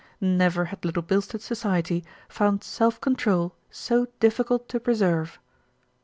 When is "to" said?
4.69-4.79